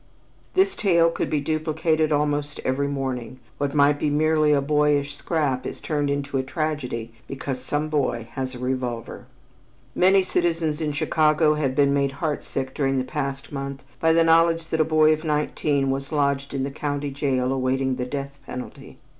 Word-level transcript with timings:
This 0.55 0.73
tale 0.73 1.11
could 1.11 1.29
be 1.29 1.39
duplicated 1.39 2.11
almost 2.11 2.59
every 2.65 2.87
morning; 2.87 3.39
what 3.59 3.75
might 3.75 3.99
be 3.99 4.09
merely 4.09 4.51
a 4.51 4.59
boyish 4.59 5.15
scrap 5.15 5.63
is 5.63 5.79
turned 5.79 6.09
into 6.09 6.39
a 6.39 6.41
tragedy 6.41 7.13
because 7.27 7.59
some 7.63 7.87
boy 7.87 8.27
has 8.31 8.55
a 8.55 8.57
revolver. 8.57 9.27
Many 9.93 10.23
citizens 10.23 10.81
in 10.81 10.91
Chicago 10.91 11.53
have 11.53 11.75
been 11.75 11.93
made 11.93 12.13
heartsick 12.13 12.73
during 12.73 12.97
the 12.97 13.03
past 13.03 13.51
month 13.51 13.83
by 13.99 14.11
the 14.11 14.23
knowledge 14.23 14.69
that 14.69 14.81
a 14.81 14.83
boy 14.83 15.13
of 15.13 15.23
nineteen 15.23 15.91
was 15.91 16.11
lodged 16.11 16.51
in 16.51 16.63
the 16.63 16.71
county 16.71 17.11
jail 17.11 17.53
awaiting 17.53 17.97
the 17.97 18.05
death 18.07 18.35
penalty. 18.47 18.97